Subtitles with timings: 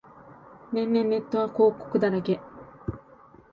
[0.73, 2.39] 年々ネットは広告だらけ